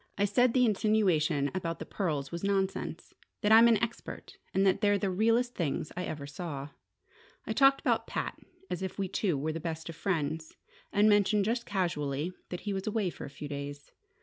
[0.17, 4.81] I said the insinuation about the pearls was nonsense: that I'm an expert, and that
[4.81, 6.69] they're the realest things I ever saw.
[7.45, 8.35] I talked about Pat
[8.67, 10.57] as if we two were the best of friends,
[10.91, 13.91] and mentioned just casually that he was away for a few days.